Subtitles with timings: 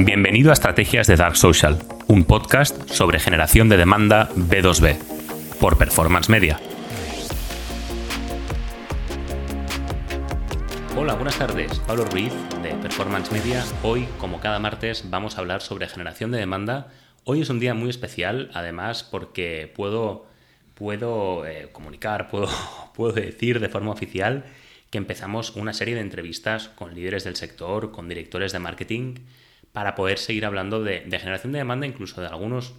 [0.00, 4.96] Bienvenido a Estrategias de Dark Social, un podcast sobre generación de demanda B2B,
[5.58, 6.60] por Performance Media.
[10.96, 11.80] Hola, buenas tardes.
[11.80, 12.32] Pablo Ruiz
[12.62, 13.64] de Performance Media.
[13.82, 16.92] Hoy, como cada martes, vamos a hablar sobre generación de demanda.
[17.24, 20.26] Hoy es un día muy especial, además, porque puedo,
[20.74, 22.48] puedo eh, comunicar, puedo,
[22.94, 24.44] puedo decir de forma oficial
[24.90, 29.16] que empezamos una serie de entrevistas con líderes del sector, con directores de marketing,
[29.78, 32.74] para poder seguir hablando de, generación de demanda, incluso de algunos,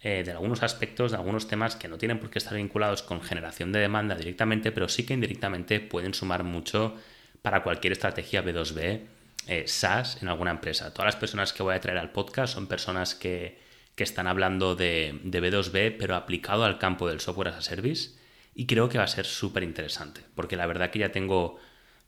[0.00, 3.22] eh, de algunos aspectos, de algunos temas que no tienen por qué estar vinculados con
[3.22, 6.96] generación de demanda directamente, pero sí que indirectamente pueden sumar mucho
[7.40, 9.00] para cualquier estrategia B2B
[9.46, 10.92] eh, SaaS en alguna empresa.
[10.92, 15.20] Todas las personas que voy a traer al podcast son personas que, están hablando de,
[15.22, 18.18] de B2B, pero aplicado al campo del software as a service
[18.56, 21.60] y creo que va a ser súper interesante, porque la verdad que ya tengo,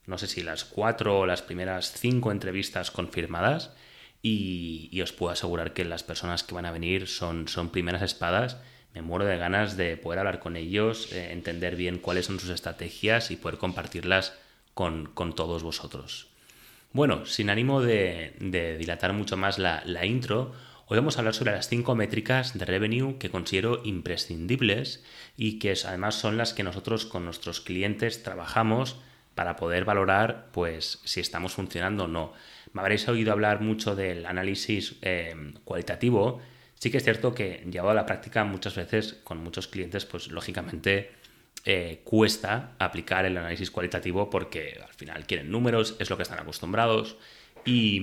[0.07, 3.73] no sé si las cuatro o las primeras cinco entrevistas confirmadas
[4.23, 8.59] y, os puedo asegurar que las personas que van a venir son, son primeras espadas.
[8.95, 12.51] Me muero de ganas de poder hablar con ellos, eh, entender bien cuáles son sus
[12.51, 14.35] estrategias y poder compartirlas
[14.75, 16.29] con, todos vosotros.
[16.93, 18.35] Bueno, sin ánimo de,
[18.79, 20.53] dilatar mucho más la, la intro,
[20.89, 25.03] Hoy vamos a hablar sobre las cinco métricas de revenue que considero imprescindibles
[25.39, 28.97] y que además son las que nosotros con nuestros clientes trabajamos
[29.35, 32.35] para poder valorar pues si estamos funcionando o no.
[32.73, 35.35] Me habréis oído hablar mucho del análisis eh,
[35.65, 36.41] cualitativo.
[36.75, 40.29] Sí que es cierto que llevado a la práctica muchas veces con muchos clientes pues
[40.29, 41.13] lógicamente
[41.65, 46.41] eh, cuesta aplicar el análisis cualitativo porque al final quieren números, es lo que están
[46.41, 47.17] acostumbrados
[47.65, 48.01] y,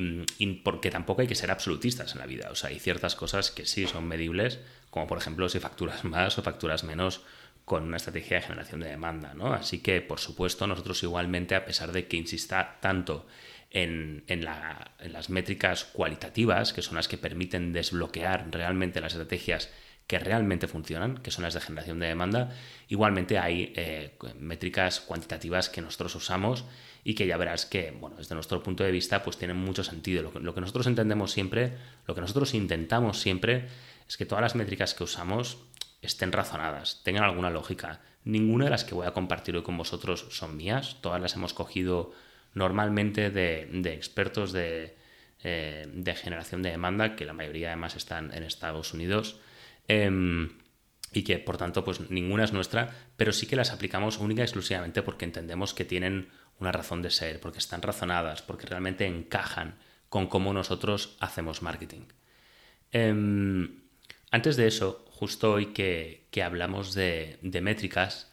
[0.64, 2.50] porque tampoco hay que ser absolutistas en la vida.
[2.52, 4.59] O sea, hay ciertas cosas que sí son medibles,
[4.90, 7.22] como por ejemplo si facturas más o facturas menos
[7.66, 9.53] con una estrategia de generación de demanda, ¿no?
[9.53, 13.28] Así que, por supuesto, nosotros igualmente, a pesar de que insista tanto
[13.72, 19.69] en, las métricas cualitativas, que son las que permiten desbloquear realmente las estrategias
[20.07, 22.50] que realmente funcionan, que son las de generación de demanda,
[22.88, 26.66] igualmente hay eh, métricas cuantitativas que nosotros usamos
[27.03, 30.31] y que ya verás que, bueno, desde nuestro punto de vista, pues tienen mucho sentido.
[30.34, 31.74] Lo que nosotros entendemos siempre,
[32.07, 33.68] lo que nosotros intentamos siempre,
[34.07, 35.59] es que todas las métricas que usamos
[36.01, 38.01] estén razonadas, tengan alguna lógica.
[38.24, 41.53] Ninguna de las que voy a compartir hoy con vosotros son mías, todas las hemos
[41.53, 42.12] cogido
[42.54, 44.96] normalmente de, expertos de,
[45.44, 49.40] eh, de, generación de demanda, que la mayoría además están en Estados Unidos.
[49.88, 50.50] Em,
[51.12, 54.44] y que por tanto pues ninguna es nuestra, pero sí que las aplicamos única y
[54.44, 56.30] exclusivamente porque entendemos que tienen
[56.60, 59.76] una razón de ser, porque están razonadas, porque realmente encajan
[60.10, 62.02] con cómo nosotros hacemos marketing.
[62.92, 63.81] Em,
[64.31, 68.31] antes de eso, justo hoy que, hablamos de, métricas,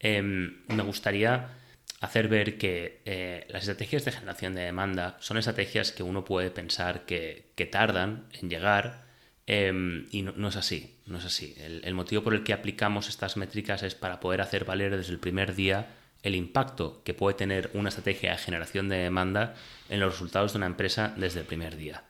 [0.00, 1.56] em, me gustaría
[2.00, 6.50] hacer ver que eh, las estrategias de generación de demanda son estrategias que uno puede
[6.50, 9.04] pensar que, tardan en llegar
[9.46, 11.54] em, y no, es así, no es así.
[11.58, 15.18] el, motivo por el que aplicamos estas métricas es para poder hacer valer desde el
[15.18, 15.88] primer día
[16.22, 19.54] el impacto que puede tener una estrategia de generación de demanda
[19.88, 22.04] en los resultados de una empresa desde el primer día,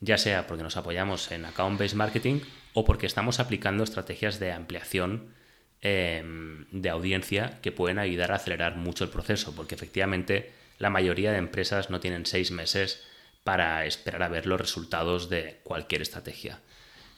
[0.00, 2.40] ya sea porque nos apoyamos en account-based marketing
[2.74, 5.34] o porque estamos aplicando estrategias de ampliación
[5.82, 11.32] em, de audiencia que pueden ayudar a acelerar mucho el proceso, porque efectivamente la mayoría
[11.32, 13.02] de empresas no tienen seis meses
[13.44, 16.60] para esperar a ver los resultados de cualquier estrategia.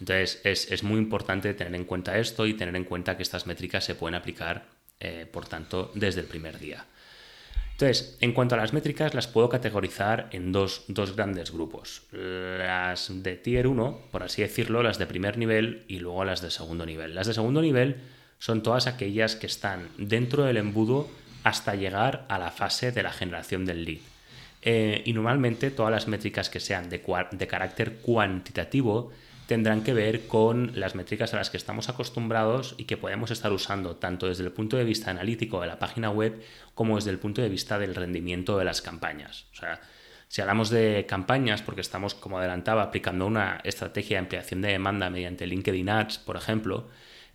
[0.00, 3.46] Entonces es, es muy importante tener en cuenta esto y tener en cuenta que estas
[3.46, 6.86] métricas se pueden aplicar eh, por tanto, desde el primer día.
[7.72, 12.04] Entonces, en cuanto a las métricas, las puedo categorizar en dos, grandes grupos.
[12.12, 16.50] Las de tier 1, por así decirlo, las de primer nivel y luego las de
[16.50, 17.14] segundo nivel.
[17.14, 17.96] Las de segundo nivel
[18.38, 21.08] son todas aquellas que están dentro del embudo
[21.42, 24.00] hasta llegar a la fase de la generación del lead.
[24.62, 27.02] Eh, y normalmente todas las métricas que sean de,
[27.32, 29.12] de carácter cuantitativo
[29.46, 33.52] tendrán que ver con las métricas a las que estamos acostumbrados y que podemos estar
[33.52, 36.42] usando tanto desde el punto de vista analítico de la página web
[36.74, 39.46] como desde el punto de vista del rendimiento de las campañas.
[39.52, 39.80] O sea,
[40.28, 45.10] si hablamos de campañas, porque estamos, como adelantaba, aplicando una estrategia de ampliación de demanda
[45.10, 46.88] mediante LinkedIn Ads, por ejemplo,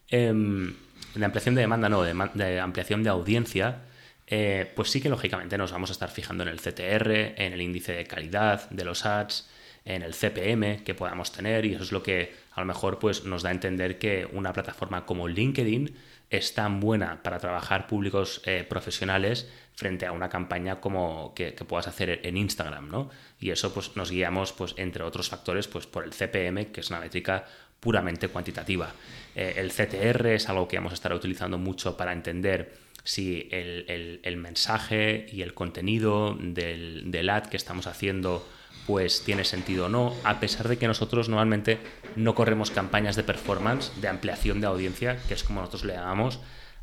[0.09, 0.75] em,
[1.15, 3.81] de ampliación de demanda, no, de, ampliación de audiencia,
[4.27, 7.61] eh, pues sí que lógicamente nos vamos a estar fijando en el CTR, en el
[7.61, 9.49] índice de calidad de los ads,
[9.85, 13.23] en el CPM que podamos tener y eso es lo que a lo mejor pues,
[13.23, 15.95] nos da a entender que una plataforma como LinkedIn
[16.29, 21.87] es tan buena para trabajar públicos eh, profesionales frente a una campaña como que, puedas
[21.87, 23.09] hacer en Instagram, ¿no?
[23.39, 26.89] Y eso pues nos guiamos pues entre otros factores pues por el CPM, que es
[26.89, 27.45] una métrica
[27.79, 28.93] puramente cuantitativa.
[29.35, 32.73] Eh, el CTR es algo que vamos a estar utilizando mucho para entender
[33.03, 38.45] si el, mensaje y el contenido del, del ad que estamos haciendo
[38.85, 41.77] pues tiene sentido o no, a pesar de que nosotros normalmente
[42.15, 46.39] no corremos campañas de performance, de ampliación de audiencia, que es como nosotros le llamamos,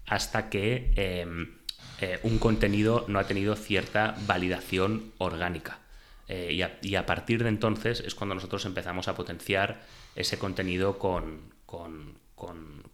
[0.07, 1.57] hasta que em,
[2.01, 5.81] eh, un contenido no ha tenido cierta validación orgánica.
[6.29, 6.53] Eh,
[6.83, 9.83] y, a, partir de entonces es cuando nosotros empezamos a potenciar
[10.17, 11.53] ese contenido con,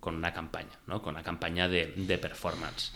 [0.03, 2.93] una campaña, con una campaña de, performance.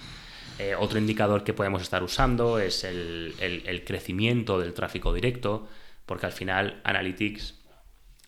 [0.58, 5.68] Eh, otro indicador que podemos estar usando es el, crecimiento del tráfico directo,
[6.04, 7.54] porque al final Analytics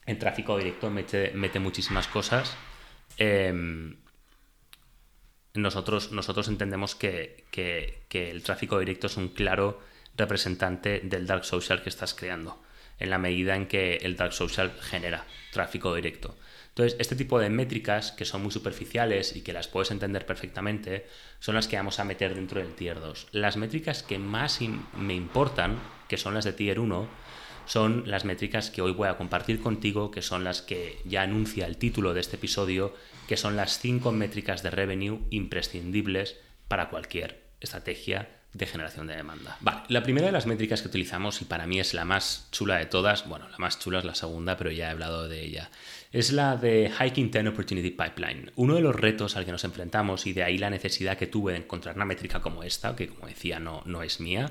[0.06, 2.56] en tráfico directo mete, muchísimas cosas.
[3.19, 3.96] Em,
[5.52, 7.44] nosotros, nosotros entendemos que,
[8.11, 9.81] el tráfico directo es un claro
[10.18, 12.60] representante del dark social que estás creando,
[12.98, 16.36] en la medida en que el dark social genera tráfico directo.
[16.70, 21.06] Entonces, este tipo de métricas, que son muy superficiales y que las puedes entender perfectamente,
[21.40, 23.28] son las que vamos a meter dentro del tier 2.
[23.32, 24.60] Las métricas que más
[24.96, 25.78] me importan,
[26.08, 27.08] que son las de tier 1,
[27.66, 31.66] son las métricas que hoy voy a compartir contigo, que son las que ya anuncia
[31.66, 32.94] el título de este episodio,
[33.26, 36.36] que son las 5 métricas de revenue imprescindibles
[36.68, 39.56] para cualquier estrategia de generación de demanda.
[39.60, 42.76] Vale, la primera de las métricas que utilizamos, y para mí es la más chula
[42.76, 45.70] de todas, bueno, la más chula es la segunda, pero ya he hablado de ella,
[46.12, 48.50] es la de Hiking Ten Opportunity Pipeline.
[48.56, 51.52] Uno de los retos al que nos enfrentamos, y de ahí la necesidad que tuve
[51.52, 54.50] de encontrar una métrica como esta, que como decía no, no es mía,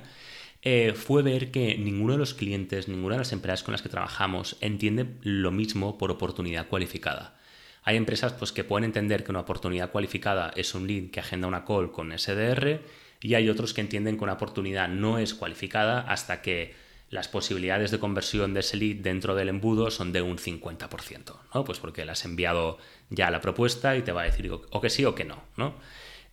[0.61, 3.89] eh, fue ver que ninguno de los clientes, ninguna de las empresas con las que
[3.89, 7.37] trabajamos entiende lo mismo por oportunidad cualificada.
[7.83, 11.47] Hay empresas pues, que pueden entender que una oportunidad cualificada es un lead que agenda
[11.47, 12.81] una call con SDR
[13.21, 16.75] y hay otros que entienden que una oportunidad no es cualificada hasta que
[17.09, 21.63] las posibilidades de conversión de ese lead dentro del embudo son de un 50%, ¿no?
[21.63, 22.77] Pues porque le has enviado
[23.09, 25.75] ya la propuesta y te va a decir o que sí o que no, ¿no?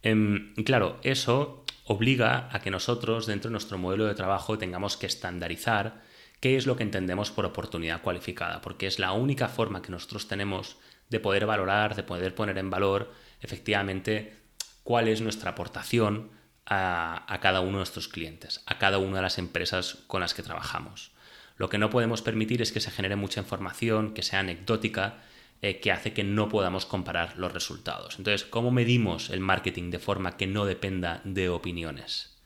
[0.03, 5.07] Em, claro, eso obliga a que nosotros, dentro de nuestro modelo de trabajo, tengamos que
[5.07, 6.03] estandarizar
[6.41, 10.27] qué es lo que entendemos por oportunidad cualificada, porque es la única forma que nosotros
[10.29, 10.77] tenemos
[11.09, 14.37] de poder valorar, de poder poner en valor efectivamente
[14.83, 16.31] cuál es nuestra aportación
[16.67, 20.43] a, cada uno de nuestros clientes, a cada una de las empresas con las que
[20.43, 21.13] trabajamos.
[21.57, 25.23] Lo que no podemos permitir es que se genere mucha información, que sea anecdótica,
[25.63, 28.19] eh, que hace que no podamos comparar los resultados.
[28.19, 32.37] Entonces, ¿cómo medimos el marketing de forma que no dependa de opiniones?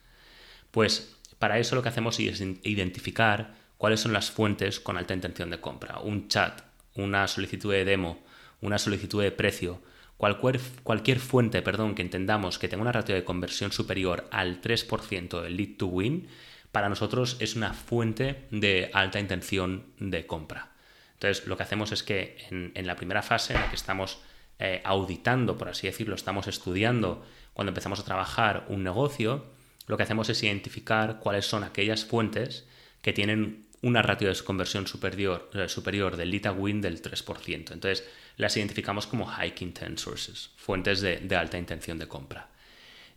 [0.71, 5.49] Pues para eso lo que hacemos es identificar cuáles son las fuentes con alta intención
[5.49, 5.99] de compra.
[5.99, 6.61] Un chat,
[6.95, 8.23] una solicitud de demo,
[8.61, 9.81] una solicitud de precio,
[10.19, 15.41] cualquier, cualquier fuente perdón, que entendamos que tenga una ratio de conversión superior al 3%
[15.41, 16.27] del lead to win,
[16.73, 20.73] para nosotros es una fuente de alta intención de compra.
[21.13, 24.19] Entonces, lo que hacemos es que en, la primera fase en la que estamos
[24.59, 29.45] eh, auditando, por así decirlo, estamos estudiando cuando empezamos a trabajar un negocio,
[29.87, 32.67] lo que hacemos es identificar cuáles son aquellas fuentes
[33.01, 37.73] que tienen una ratio de conversión superior, eh, superior del to win del 3%.
[37.73, 42.49] Entonces, las identificamos como high intent sources, fuentes de, alta intención de compra.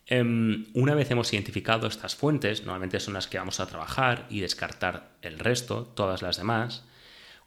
[0.06, 4.41] Em, una vez hemos identificado estas fuentes, normalmente son las que vamos a trabajar y
[4.41, 6.85] descartar el resto, todas las demás,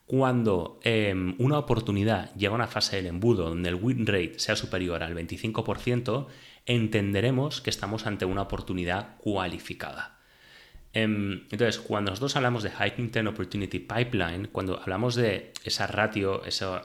[0.06, 4.56] cuando em, una oportunidad llega a una fase del embudo donde el win rate sea
[4.56, 6.28] superior al 25%,
[6.64, 10.15] entenderemos que estamos ante una oportunidad cualificada.
[10.98, 16.42] Em, entonces, cuando nosotros hablamos de High Intent Opportunity Pipeline, cuando hablamos de esa ratio,
[16.46, 16.80] esa,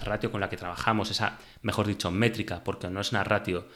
[0.00, 3.68] ratio con la que trabajamos, esa, mejor dicho, métrica, porque no es una ratio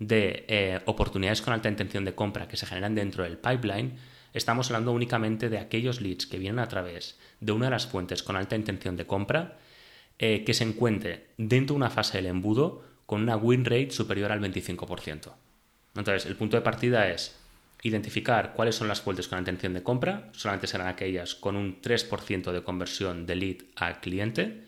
[0.00, 3.92] de eh, oportunidades con alta intención de compra que se generan dentro del pipeline,
[4.34, 8.24] estamos hablando únicamente de aquellos leads que vienen a través de una de las fuentes
[8.24, 9.56] con alta intención de compra
[10.18, 14.32] eh, que se encuentre dentro de una fase del embudo con una win rate superior
[14.32, 15.32] al 25%.
[15.94, 17.37] Entonces, el punto de partida es
[17.82, 22.52] identificar cuáles son las fuentes con intención de compra, solamente serán aquellas con un 3%
[22.52, 24.64] de conversión de lead al cliente.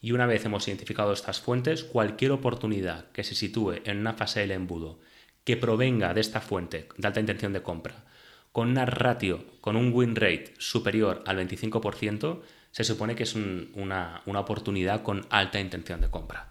[0.00, 4.40] Y una vez hemos identificado estas fuentes, cualquier oportunidad que se sitúe en una fase
[4.40, 4.98] del embudo
[5.44, 8.04] que provenga de esta fuente de alta intención de compra,
[8.52, 12.40] con una ratio, con un win rate superior al 25%,
[12.72, 16.50] se supone que es una, una oportunidad con alta intención de compra.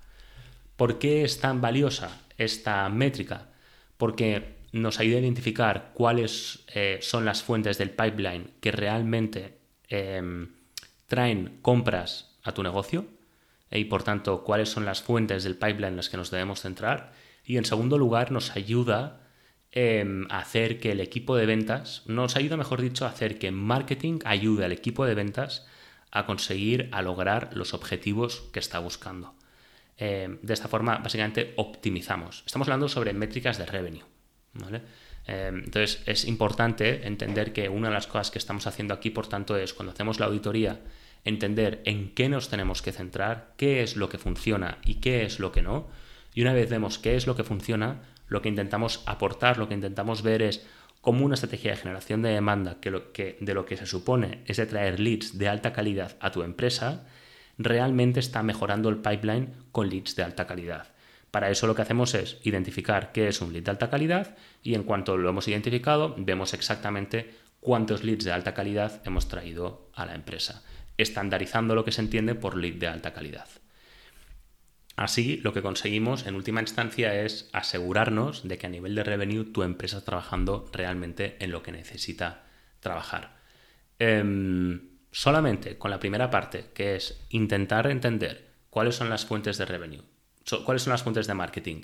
[0.76, 3.50] ¿Por qué es tan valiosa esta métrica?
[3.98, 9.58] Porque nos ayuda a identificar cuáles eh, son las fuentes del pipeline que realmente
[9.88, 10.50] em,
[11.08, 13.06] traen compras a tu negocio
[13.72, 17.14] y por tanto cuáles son las fuentes del pipeline en las que nos debemos centrar.
[17.44, 19.22] Y en segundo lugar nos ayuda
[19.72, 23.52] em, a hacer que el equipo de ventas, nos ayuda mejor dicho a hacer que
[23.52, 25.68] marketing ayude al equipo de ventas
[26.12, 29.36] a conseguir, a lograr los objetivos que está buscando.
[29.98, 32.44] Em, de esta forma, básicamente, optimizamos.
[32.46, 34.19] Estamos hablando sobre métricas de revenue.
[35.28, 39.28] Em, entonces es importante entender que una de las cosas que estamos haciendo aquí, por
[39.28, 40.80] tanto, es cuando hacemos la auditoría,
[41.24, 45.40] entender en qué nos tenemos que centrar, qué es lo que funciona y qué es
[45.40, 45.88] lo que no.
[46.34, 49.74] Y una vez vemos qué es lo que funciona, lo que intentamos aportar, lo que
[49.74, 50.66] intentamos ver es
[51.02, 54.44] cómo una estrategia de generación de demanda que, lo que de lo que se supone
[54.46, 57.06] es de traer leads de alta calidad a tu empresa,
[57.58, 60.88] realmente está mejorando el pipeline con leads de alta calidad.
[61.32, 64.74] Para eso lo que hacemos es identificar qué es un lead de alta calidad y
[64.74, 70.06] en cuanto lo hemos identificado vemos exactamente cuántos leads de alta calidad hemos traído a
[70.06, 70.64] la empresa,
[70.98, 73.48] estandarizando lo que se entiende por lead de alta calidad.
[74.96, 79.46] Así, lo que conseguimos en última instancia es asegurarnos de que a nivel de revenue
[79.46, 82.44] tu empresa está trabajando realmente en lo que necesita
[82.82, 83.38] trabajar.
[83.98, 89.66] Em, solamente con la primera parte, que es intentar entender cuáles son las fuentes de
[89.66, 90.04] revenue,
[90.66, 91.82] cuáles son las fuentes de marketing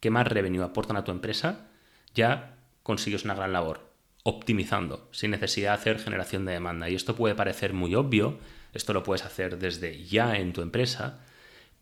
[0.00, 1.68] que más revenue aportan a tu empresa,
[2.14, 3.90] ya consigues una gran labor,
[4.22, 6.88] optimizando, sin necesidad de hacer generación de demanda.
[6.88, 8.38] Y esto puede parecer muy obvio,
[8.72, 11.20] esto lo puedes hacer desde ya en tu empresa,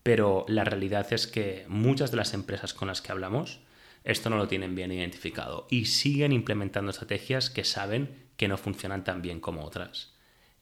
[0.03, 3.59] pero la realidad es que muchas de las empresas con las que hablamos
[4.07, 9.03] esto no lo tienen bien identificado y siguen implementando estrategias que saben que no funcionan
[9.03, 10.13] tan bien como otras.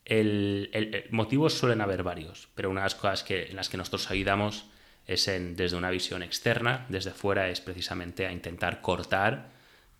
[0.04, 4.10] El, motivos suelen haber varios, pero una de las cosas que, en las que nosotros
[4.10, 4.66] ayudamos
[5.06, 9.50] es en, desde una visión externa, desde fuera, es precisamente a intentar cortar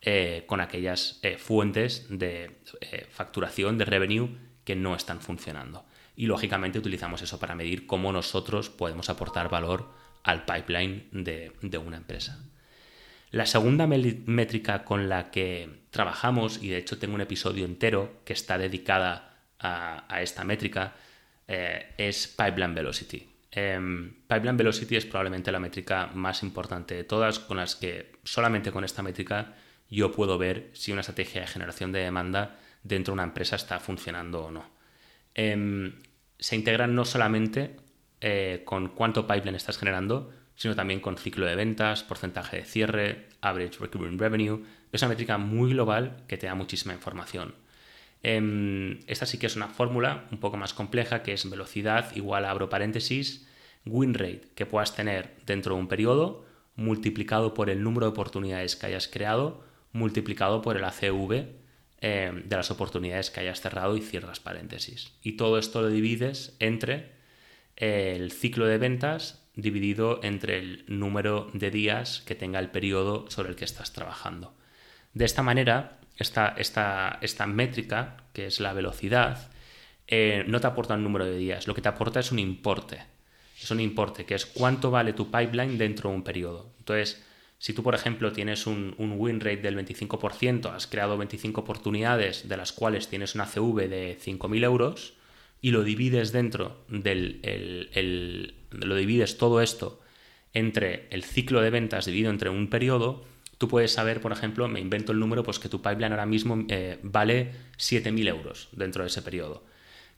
[0.03, 5.85] eh, con aquellas eh, fuentes de eh, facturación, de revenue, que no están funcionando.
[6.17, 11.79] Y lógicamente utilizamos eso para medir cómo nosotros podemos aportar valor al pipeline de, de
[11.79, 12.45] una empresa.
[13.31, 18.33] La segunda métrica con la que trabajamos, y de hecho tengo un episodio entero que
[18.33, 20.95] está dedicada a, esta métrica
[21.49, 23.36] es Pipeline Velocity.
[23.59, 28.71] Em, pipeline Velocity es probablemente la métrica más importante de todas, con las que solamente
[28.71, 29.55] con esta métrica
[29.89, 33.81] yo puedo ver si una estrategia de generación de demanda dentro de una empresa está
[33.81, 34.69] funcionando o no.
[35.35, 35.95] Em,
[36.39, 37.77] se integran no solamente
[38.21, 43.29] eh, con cuánto pipeline estás generando, sino también con ciclo de ventas, porcentaje de cierre,
[43.41, 44.65] average recurring revenue.
[44.93, 47.55] Es una métrica muy global que te da muchísima información.
[48.29, 52.45] Em, esta sí que es una fórmula un poco más compleja, que es velocidad igual
[52.45, 53.47] a, abro paréntesis,
[53.85, 58.75] win rate que puedas tener dentro de un periodo, multiplicado por el número de oportunidades
[58.75, 61.55] que hayas creado, multiplicado por el ACV
[62.01, 65.13] em, de las oportunidades que hayas cerrado y cierras paréntesis.
[65.23, 67.13] Y todo esto lo divides entre
[67.77, 73.51] el ciclo de ventas dividido entre el número de días que tenga el periodo sobre
[73.51, 74.53] el que estás trabajando.
[75.15, 79.51] De esta manera, esta, esta, métrica, que es la velocidad,
[80.07, 83.03] eh, no te aporta un número de días, lo que te aporta es un importe.
[83.61, 86.75] Es un importe, que es cuánto vale tu pipeline dentro de un periodo.
[86.79, 87.25] Entonces,
[87.59, 92.57] si tú, por ejemplo, tienes un, win rate del 25%, has creado 25 oportunidades de
[92.57, 95.15] las cuales tienes una CV de 5.000 euros
[95.63, 98.55] y lo divides dentro del...
[98.71, 100.01] lo divides todo esto
[100.53, 103.25] entre el ciclo de ventas dividido entre un periodo,
[103.59, 106.65] tú puedes saber, por ejemplo, me invento el número, pues que tu pipeline ahora mismo
[106.69, 109.65] eh, vale 7.000 euros dentro de ese periodo.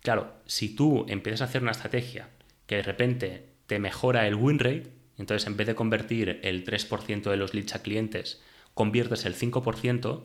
[0.03, 2.31] Claro, si tú empiezas a hacer una estrategia
[2.67, 7.31] que de repente te mejora el win rate, entonces en vez de convertir el 3%
[7.31, 8.43] de los leads a clientes,
[8.75, 10.25] conviertes el 5%,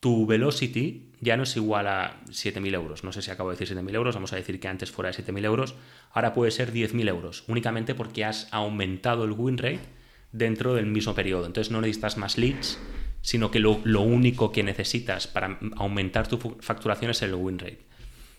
[0.00, 3.04] tu velocity ya no es igual a 7.000 euros.
[3.04, 5.24] No sé si acabo de decir 7.000 euros, vamos a decir que antes fuera de
[5.24, 5.74] 7.000 euros,
[6.12, 9.97] ahora puede ser 10.000 euros, únicamente porque has aumentado el win rate
[10.32, 11.46] dentro del mismo periodo.
[11.46, 12.78] Entonces no necesitas más leads,
[13.22, 17.80] sino que lo, único que necesitas para aumentar tu facturación es el win rate.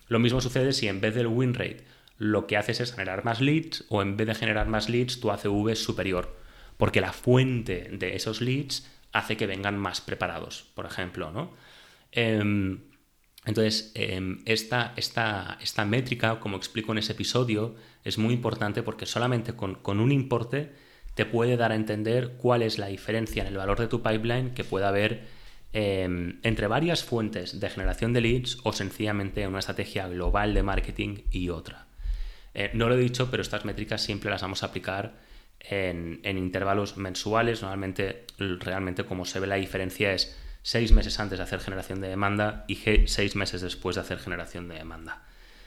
[0.08, 1.86] Lo mismo sucede si en vez del win rate
[2.18, 5.32] lo que haces es generar más leads o en vez de generar más leads tu
[5.32, 6.36] ACV es superior,
[6.78, 11.54] porque la fuente de esos leads hace que vengan más preparados, por ejemplo, ¿no?
[12.12, 12.82] Em,
[13.46, 19.06] entonces, em, esta, esta, esta, métrica, como explico en ese episodio, es muy importante porque
[19.06, 20.74] solamente con, con un importe
[21.20, 24.54] te puede dar a entender cuál es la diferencia en el valor de tu pipeline
[24.54, 25.28] que pueda haber
[25.74, 31.18] em, entre varias fuentes de generación de leads o sencillamente una estrategia global de marketing
[31.30, 31.88] y otra.
[32.54, 35.18] Eh, no lo he dicho, pero estas métricas siempre las vamos a aplicar
[35.60, 37.64] en, intervalos mensuales.
[37.64, 42.08] Normalmente, realmente como se ve la diferencia es seis meses antes de hacer generación de
[42.08, 42.76] demanda y
[43.08, 45.24] seis meses después de hacer generación de demanda.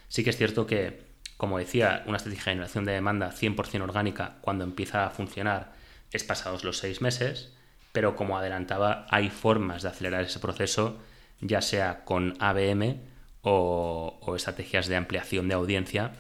[0.09, 1.12] Sí que es cierto que
[1.43, 5.73] como decía, una estrategia de generación de demanda 100% orgánica cuando empieza a funcionar
[6.13, 7.53] es pasados los seis meses,
[7.91, 11.01] pero como adelantaba, hay formas de acelerar ese proceso,
[11.41, 13.01] ya sea con ABM
[13.41, 16.13] o, estrategias de ampliación de audiencia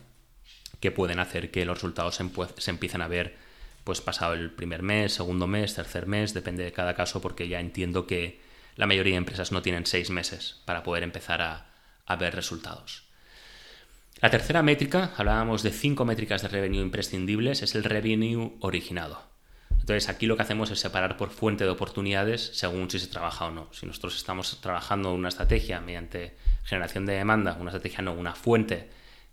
[0.80, 3.36] que pueden hacer que los resultados se, se empiecen a ver
[3.84, 7.60] pues pasado el primer mes, segundo mes, tercer mes, depende de cada caso, porque ya
[7.60, 8.40] entiendo que
[8.74, 11.68] la mayoría de empresas no tienen seis meses para poder empezar a,
[12.16, 13.04] ver resultados.
[14.22, 19.20] La tercera métrica, hablábamos de cinco métricas de revenue imprescindibles, es el revenue originado.
[19.68, 23.46] Entonces aquí lo que hacemos es separar por fuente de oportunidades según si se trabaja
[23.46, 23.66] o no.
[23.72, 28.90] Si nosotros estamos trabajando una estrategia mediante generación de demanda, una estrategia no, una fuente,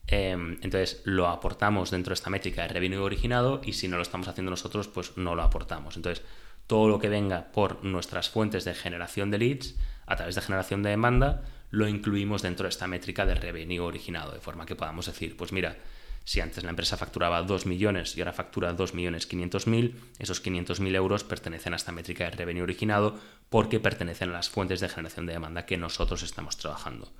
[0.07, 4.01] em, entonces lo aportamos dentro de esta métrica de revenue originado y si no lo
[4.01, 5.97] estamos haciendo nosotros, pues no lo aportamos.
[5.97, 6.25] Entonces
[6.65, 9.75] todo lo que venga por nuestras fuentes de generación de leads
[10.07, 14.31] a través de generación de demanda lo incluimos dentro de esta métrica de revenue originado,
[14.31, 15.77] de forma que podamos decir, pues mira,
[16.23, 20.41] si antes la empresa facturaba 2 millones y ahora factura 2 millones 500 mil, esos
[20.41, 24.79] 500 mil euros pertenecen a esta métrica de revenue originado porque pertenecen a las fuentes
[24.79, 27.11] de generación de demanda que nosotros estamos trabajando.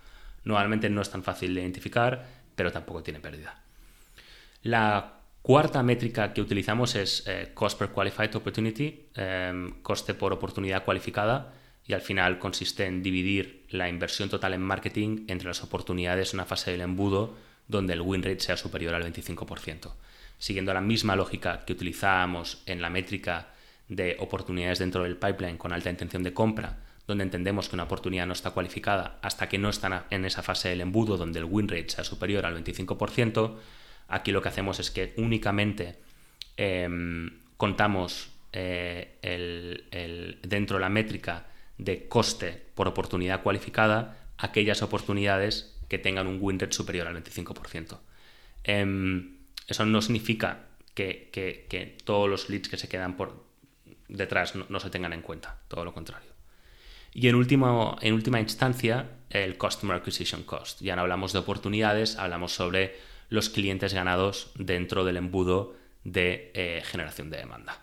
[0.44, 3.62] Normalmente no es tan fácil de identificar, pero tampoco tiene pérdida.
[4.62, 10.84] La cuarta métrica que utilizamos es eh, Cost per Qualified Opportunity, em, coste por oportunidad
[10.84, 11.54] cualificada,
[11.88, 16.40] y al final consiste en dividir la inversión total en marketing entre las oportunidades en
[16.40, 17.36] una fase del embudo
[17.68, 19.92] donde el win rate sea superior al 25%.
[20.38, 23.50] Siguiendo la misma lógica que utilizábamos en la métrica
[23.88, 28.28] de oportunidades dentro del pipeline con alta intención de compra, donde entendemos que una oportunidad
[28.28, 31.68] no está cualificada hasta que no están en esa fase del embudo donde el win
[31.68, 33.56] rate sea superior al 25%,
[34.08, 35.98] aquí lo que hacemos es que únicamente
[36.56, 41.46] em, contamos eh, dentro de la métrica
[41.80, 48.00] de coste por oportunidad cualificada aquellas oportunidades que tengan un win rate superior al 25%.
[48.64, 53.46] Em, eso no significa que, todos los leads que se quedan por
[54.08, 56.30] detrás no, se tengan en cuenta, todo lo contrario.
[57.14, 60.82] Y en, último, en última instancia, el Customer Acquisition Cost.
[60.82, 62.98] Ya no hablamos de oportunidades, hablamos sobre
[63.30, 67.82] los clientes ganados dentro del embudo de eh, generación de demanda,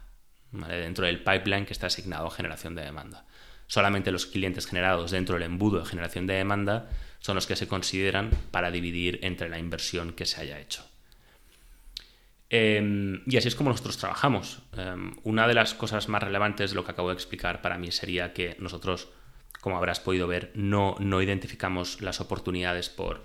[0.53, 3.25] dentro del pipeline que está asignado a generación de demanda.
[3.67, 7.67] Solamente los clientes generados dentro del embudo de generación de demanda son los que se
[7.67, 10.85] consideran para dividir entre la inversión que se haya hecho.
[12.49, 14.63] Em, y así es como nosotros trabajamos.
[14.77, 17.91] Em, una de las cosas más relevantes de lo que acabo de explicar para mí
[17.91, 19.09] sería que nosotros,
[19.61, 23.25] como habrás podido ver, no, no identificamos las oportunidades por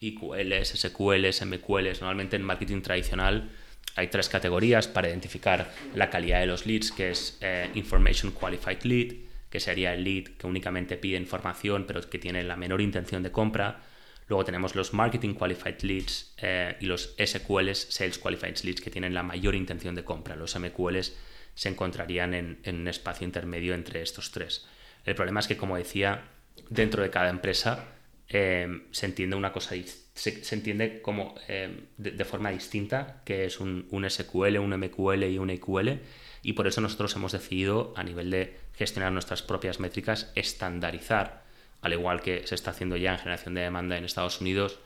[0.00, 2.02] IQLs, SQLs, MQLs.
[2.02, 3.50] Normalmente en marketing tradicional
[3.96, 8.82] hay tres categorías para identificar la calidad de los leads, que es eh, Information Qualified
[8.82, 13.22] Lead, que sería el lead que únicamente pide información pero que tiene la menor intención
[13.22, 13.82] de compra.
[14.28, 19.14] Luego tenemos los Marketing Qualified Leads eh, y los SQLs, Sales Qualified Leads, que tienen
[19.14, 20.36] la mayor intención de compra.
[20.36, 21.16] Los MQLs
[21.54, 24.66] se encontrarían en, un espacio intermedio entre estos tres.
[25.04, 26.28] El problema es que, como decía,
[26.68, 27.86] dentro de cada empresa
[28.28, 29.74] eh, se entiende una cosa,
[30.14, 35.38] se, entiende como eh, de, forma distinta, que es un, un SQL, un MQL y
[35.38, 36.00] un EQL,
[36.48, 41.44] y por eso nosotros hemos decidido, a nivel de gestionar nuestras propias métricas, estandarizar,
[41.82, 44.78] al igual que se está haciendo ya en generación de demanda en Estados Unidos,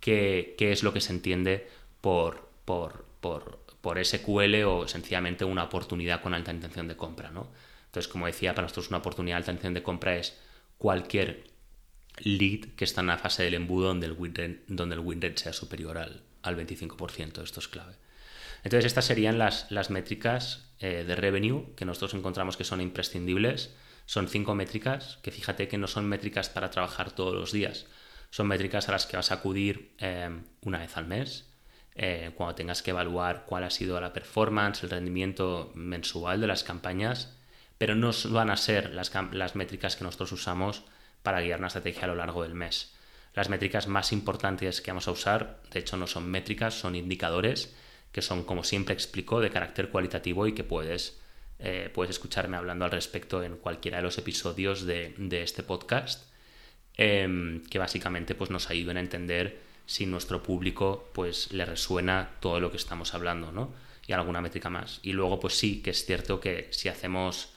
[0.00, 1.68] qué, es lo que se entiende
[2.00, 7.30] por, por, por, SQL o sencillamente una oportunidad con alta intención de compra.
[7.30, 7.48] ¿no?
[7.84, 10.38] Entonces, como decía, para nosotros una oportunidad de alta intención de compra es
[10.78, 11.50] cualquier
[12.16, 15.36] lead que está en la fase del embudo donde el win donde el win rate
[15.36, 17.42] sea superior al, al 25%.
[17.42, 17.92] Esto es clave.
[18.64, 23.76] Entonces, estas serían las, las métricas eh, de revenue que nosotros encontramos que son imprescindibles.
[24.06, 27.86] Son cinco métricas que fíjate que no son métricas para trabajar todos los días.
[28.30, 30.30] Son métricas a las que vas a acudir eh,
[30.62, 31.50] una vez al mes,
[31.94, 36.64] eh, cuando tengas que evaluar cuál ha sido la performance, el rendimiento mensual de las
[36.64, 37.36] campañas,
[37.78, 40.82] pero no van a ser las, las métricas que nosotros usamos
[41.22, 42.94] para guiar una estrategia a lo largo del mes.
[43.34, 47.74] Las métricas más importantes que vamos a usar, de hecho no son métricas, son indicadores
[48.14, 51.18] que son, como siempre explico, de carácter cualitativo y que puedes,
[51.58, 56.32] eh, puedes escucharme hablando al respecto en cualquiera de los episodios de, este podcast,
[56.96, 62.60] em, que básicamente pues, nos ayuden a entender si nuestro público pues, le resuena todo
[62.60, 63.74] lo que estamos hablando, ¿no?
[64.06, 65.00] Y alguna métrica más.
[65.02, 67.48] Y luego, pues sí, que es cierto que si hacemos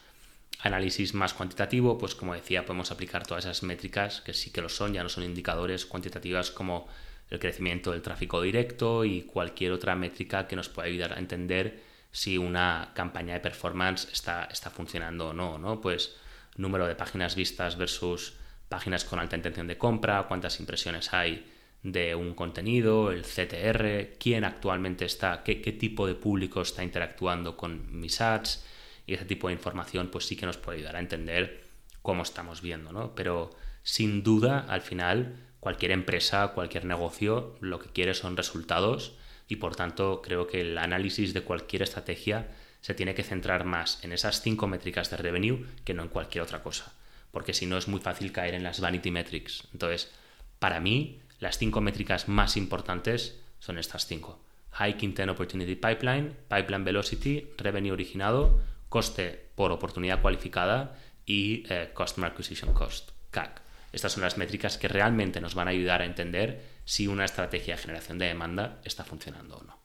[0.61, 4.69] análisis más cuantitativo, pues como decía, podemos aplicar todas esas métricas, que sí que lo
[4.69, 6.87] son, ya no son indicadores cuantitativas como
[7.29, 11.81] el crecimiento del tráfico directo y cualquier otra métrica que nos pueda ayudar a entender
[12.11, 15.81] si una campaña de performance está, está funcionando o no, ¿no?
[15.81, 16.15] Pues
[16.55, 18.33] número de páginas vistas versus
[18.69, 21.45] páginas con alta intención de compra, cuántas impresiones hay
[21.83, 27.55] de un contenido, el CTR, quién actualmente está, qué, qué tipo de público está interactuando
[27.55, 28.65] con mis ads
[29.05, 31.63] y ese tipo de información pues sí que nos puede ayudar a entender
[32.01, 33.15] cómo estamos viendo, ¿no?
[33.15, 33.51] Pero
[33.83, 39.13] sin duda al final cualquier empresa, cualquier negocio, lo que quiere son resultados
[39.47, 42.47] y por tanto creo que el análisis de cualquier estrategia
[42.81, 46.43] se tiene que centrar más en esas cinco métricas de revenue que no en cualquier
[46.43, 46.93] otra cosa.
[47.31, 49.67] porque si no es muy fácil caer en las vanity metrics.
[49.73, 50.11] Entonces,
[50.59, 54.39] para mí, las cinco métricas más importantes son estas cinco.
[54.71, 62.31] High Intent Opportunity Pipeline, Pipeline Velocity, Revenue originado, coste por oportunidad cualificada y eh, Customer
[62.31, 63.61] Acquisition Cost, CAC.
[63.91, 67.75] Estas son las métricas que realmente nos van a ayudar a entender si una estrategia
[67.75, 69.77] de generación de demanda está funcionando o no.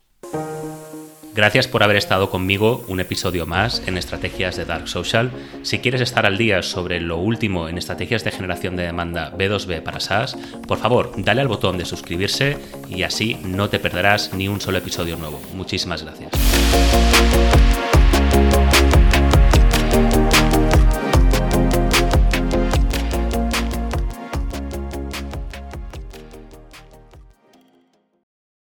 [1.35, 5.31] Gracias por haber estado conmigo un episodio más en Estrategias de Dark Social.
[5.63, 9.83] Si quieres estar al día sobre lo último en estrategias de generación de demanda B2B
[9.83, 10.37] para SaaS,
[10.69, 14.77] por favor, dale al botón de suscribirse y así no te perderás ni un solo
[14.77, 15.41] episodio nuevo.
[15.55, 16.33] Muchísimas gracias.